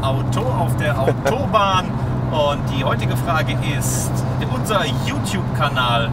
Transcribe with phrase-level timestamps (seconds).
[0.00, 1.86] Auto auf der Autobahn.
[2.30, 4.10] Und die heutige Frage ist,
[4.54, 6.08] unser YouTube-Kanal,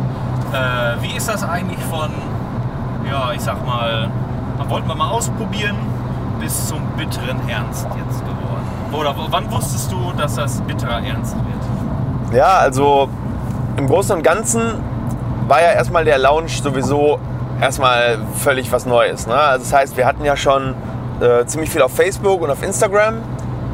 [0.51, 2.09] äh, wie ist das eigentlich von,
[3.09, 4.09] ja, ich sag mal,
[4.67, 5.75] wollten wir mal ausprobieren,
[6.39, 8.65] bis zum bitteren Ernst jetzt geworden?
[8.91, 12.35] Oder wann wusstest du, dass das bitterer Ernst wird?
[12.35, 13.07] Ja, also
[13.77, 14.61] im Großen und Ganzen
[15.47, 17.19] war ja erstmal der Launch sowieso
[17.61, 19.27] erstmal völlig was Neues.
[19.27, 19.35] Ne?
[19.35, 20.75] Also das heißt, wir hatten ja schon
[21.21, 23.21] äh, ziemlich viel auf Facebook und auf Instagram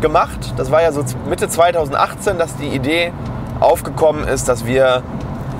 [0.02, 0.54] gemacht.
[0.58, 3.12] Das war ja so Mitte 2018, dass die Idee
[3.60, 5.04] aufgekommen ist, dass wir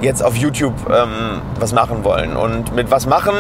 [0.02, 2.36] jetzt auf YouTube ähm, was machen wollen.
[2.36, 3.34] Und mit was machen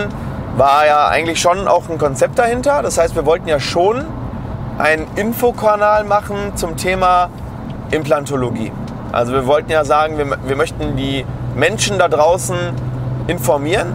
[0.57, 2.81] war ja eigentlich schon auch ein Konzept dahinter.
[2.81, 4.05] Das heißt, wir wollten ja schon
[4.77, 7.29] einen Infokanal machen zum Thema
[7.91, 8.71] Implantologie.
[9.11, 12.57] Also wir wollten ja sagen, wir, wir möchten die Menschen da draußen
[13.27, 13.93] informieren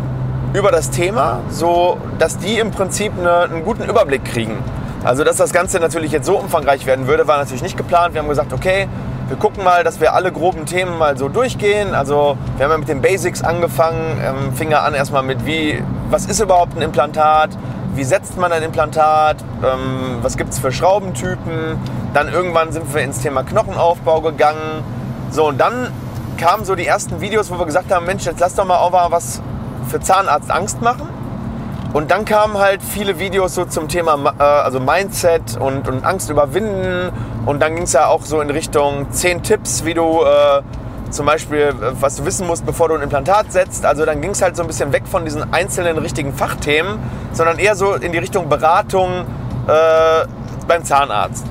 [0.53, 4.59] über das Thema, so dass die im Prinzip eine, einen guten Überblick kriegen.
[5.05, 8.15] Also dass das Ganze natürlich jetzt so umfangreich werden würde, war natürlich nicht geplant.
[8.15, 8.89] Wir haben gesagt, okay,
[9.29, 11.95] wir gucken mal, dass wir alle groben Themen mal so durchgehen.
[11.95, 15.83] Also wir haben ja mit den Basics angefangen, ähm, fing ja an erstmal mit wie,
[16.11, 17.51] was ist überhaupt ein Implantat,
[17.95, 21.79] wie setzt man ein Implantat, ähm, was gibt es für Schraubentypen.
[22.13, 24.83] Dann irgendwann sind wir ins Thema Knochenaufbau gegangen.
[25.31, 25.93] So, und dann
[26.37, 28.91] kamen so die ersten Videos, wo wir gesagt haben, Mensch, jetzt lass doch mal auch
[28.91, 29.41] mal was
[29.91, 31.09] für Zahnarzt Angst machen.
[31.93, 36.31] Und dann kamen halt viele Videos so zum Thema äh, also Mindset und, und Angst
[36.31, 37.11] überwinden.
[37.47, 40.63] Und dann ging es ja auch so in Richtung 10 Tipps, wie du äh,
[41.11, 43.85] zum Beispiel, was du wissen musst, bevor du ein Implantat setzt.
[43.85, 46.99] Also dann ging es halt so ein bisschen weg von diesen einzelnen richtigen Fachthemen,
[47.33, 49.27] sondern eher so in die Richtung Beratung
[49.67, 50.27] äh,
[50.69, 51.45] beim Zahnarzt.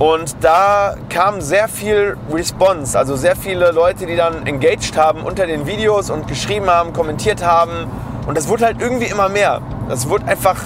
[0.00, 5.46] Und da kam sehr viel Response, also sehr viele Leute, die dann engaged haben unter
[5.46, 7.86] den Videos und geschrieben haben, kommentiert haben.
[8.26, 9.60] Und das wurde halt irgendwie immer mehr.
[9.90, 10.56] Das wurde einfach,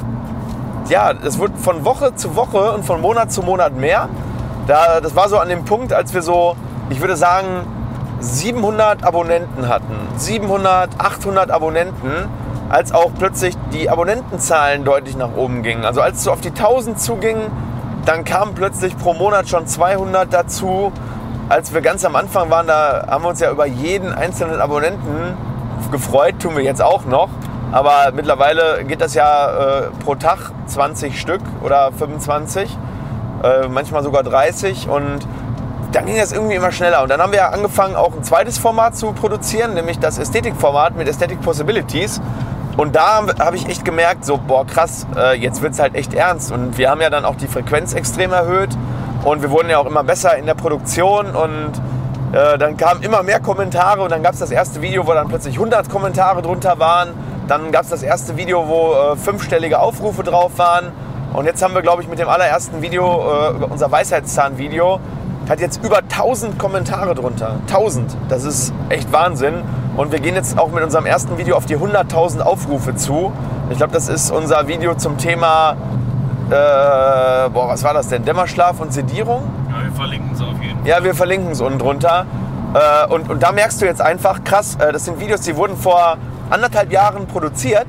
[0.88, 4.08] ja, das wurde von Woche zu Woche und von Monat zu Monat mehr.
[4.68, 6.54] Da, das war so an dem Punkt, als wir so,
[6.88, 7.66] ich würde sagen,
[8.20, 9.96] 700 Abonnenten hatten.
[10.16, 12.28] 700, 800 Abonnenten,
[12.68, 15.84] als auch plötzlich die Abonnentenzahlen deutlich nach oben gingen.
[15.84, 17.50] Also als es so auf die 1000 zuging,
[18.04, 20.92] dann kamen plötzlich pro Monat schon 200 dazu.
[21.48, 25.36] Als wir ganz am Anfang waren, da haben wir uns ja über jeden einzelnen Abonnenten
[25.90, 27.28] gefreut, tun wir jetzt auch noch.
[27.72, 32.78] Aber mittlerweile geht das ja äh, pro Tag 20 Stück oder 25,
[33.42, 35.26] äh, manchmal sogar 30 und
[35.92, 37.02] dann ging das irgendwie immer schneller.
[37.02, 41.08] Und dann haben wir angefangen, auch ein zweites Format zu produzieren, nämlich das Ästhetikformat mit
[41.08, 42.20] Aesthetic Possibilities.
[42.76, 46.12] Und da habe ich echt gemerkt, so, boah, krass, äh, jetzt wird es halt echt
[46.14, 46.50] ernst.
[46.50, 48.70] Und wir haben ja dann auch die Frequenz extrem erhöht
[49.24, 51.72] und wir wurden ja auch immer besser in der Produktion und
[52.32, 55.28] äh, dann kamen immer mehr Kommentare und dann gab es das erste Video, wo dann
[55.28, 57.10] plötzlich 100 Kommentare drunter waren.
[57.46, 60.92] Dann gab es das erste Video, wo äh, fünfstellige Aufrufe drauf waren.
[61.32, 65.00] Und jetzt haben wir, glaube ich, mit dem allerersten Video, unser Weisheitszahn-Video,
[65.48, 67.56] hat jetzt über 1000 Kommentare drunter.
[67.66, 68.16] 1000.
[68.28, 69.62] Das ist echt Wahnsinn.
[69.96, 73.32] Und wir gehen jetzt auch mit unserem ersten Video auf die 100.000 Aufrufe zu.
[73.70, 75.76] Ich glaube, das ist unser Video zum Thema,
[76.50, 78.24] äh, boah, was war das denn?
[78.24, 79.42] Dämmerschlaf und Sedierung?
[79.70, 80.88] Ja, wir verlinken es auf jeden Fall.
[80.88, 82.26] Ja, wir verlinken es unten drunter.
[82.74, 85.76] Äh, und, und da merkst du jetzt einfach, krass, äh, das sind Videos, die wurden
[85.76, 86.18] vor
[86.50, 87.86] anderthalb Jahren produziert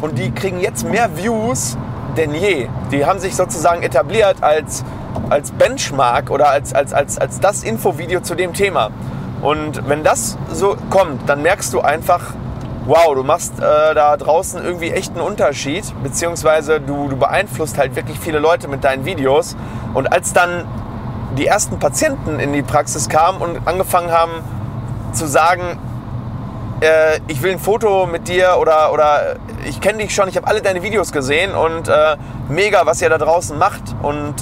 [0.00, 1.78] und die kriegen jetzt mehr Views
[2.16, 2.68] denn je.
[2.90, 4.84] Die haben sich sozusagen etabliert als,
[5.30, 8.90] als Benchmark oder als, als, als, als das Infovideo zu dem Thema.
[9.44, 12.32] Und wenn das so kommt, dann merkst du einfach,
[12.86, 17.94] wow, du machst äh, da draußen irgendwie echt einen Unterschied, beziehungsweise du, du beeinflusst halt
[17.94, 19.54] wirklich viele Leute mit deinen Videos.
[19.92, 20.64] Und als dann
[21.36, 24.32] die ersten Patienten in die Praxis kamen und angefangen haben
[25.12, 25.78] zu sagen,
[26.80, 29.36] äh, ich will ein Foto mit dir oder, oder
[29.68, 32.16] ich kenne dich schon, ich habe alle deine Videos gesehen und äh,
[32.48, 33.82] mega, was ihr da draußen macht.
[34.02, 34.34] Und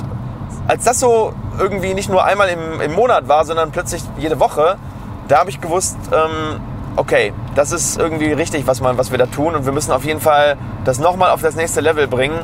[0.69, 4.77] als das so irgendwie nicht nur einmal im, im Monat war, sondern plötzlich jede Woche,
[5.29, 6.61] da habe ich gewusst, ähm,
[6.97, 10.05] okay, das ist irgendwie richtig, was, man, was wir da tun und wir müssen auf
[10.05, 12.39] jeden Fall das nochmal auf das nächste Level bringen.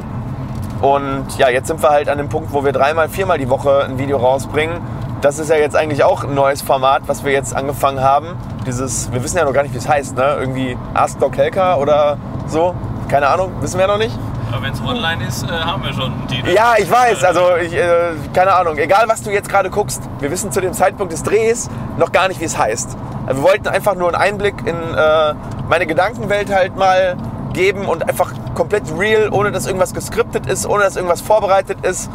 [0.80, 3.84] Und ja, jetzt sind wir halt an dem Punkt, wo wir dreimal, viermal die Woche
[3.84, 4.80] ein Video rausbringen.
[5.20, 8.36] Das ist ja jetzt eigentlich auch ein neues Format, was wir jetzt angefangen haben.
[8.64, 10.36] Dieses, wir wissen ja noch gar nicht, wie es heißt, ne?
[10.38, 12.74] Irgendwie Ask Doc Helker oder so.
[13.08, 14.16] Keine Ahnung, wissen wir ja noch nicht.
[14.50, 16.50] Aber wenn es online ist, äh, haben wir schon Titel.
[16.50, 17.22] Ja, ich weiß.
[17.24, 18.78] Also, ich, äh, keine Ahnung.
[18.78, 22.28] Egal, was du jetzt gerade guckst, wir wissen zu dem Zeitpunkt des Drehs noch gar
[22.28, 22.96] nicht, wie es heißt.
[23.26, 25.34] Also, wir wollten einfach nur einen Einblick in äh,
[25.68, 27.16] meine Gedankenwelt halt mal
[27.52, 32.10] geben und einfach komplett real, ohne dass irgendwas geskriptet ist, ohne dass irgendwas vorbereitet ist.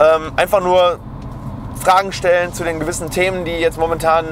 [0.00, 0.98] Ähm, einfach nur
[1.80, 4.24] Fragen stellen zu den gewissen Themen, die jetzt momentan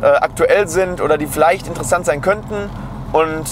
[0.00, 2.70] äh, aktuell sind oder die vielleicht interessant sein könnten.
[3.12, 3.44] Und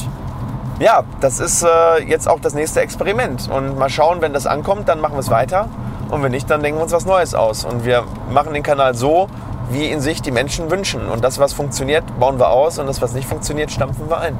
[0.80, 3.48] ja, das ist äh, jetzt auch das nächste Experiment.
[3.50, 5.68] Und mal schauen, wenn das ankommt, dann machen wir es weiter.
[6.10, 7.64] Und wenn nicht, dann denken wir uns was Neues aus.
[7.64, 9.28] Und wir machen den Kanal so,
[9.70, 11.08] wie ihn sich die Menschen wünschen.
[11.08, 12.78] Und das, was funktioniert, bauen wir aus.
[12.78, 14.38] Und das, was nicht funktioniert, stampfen wir ein.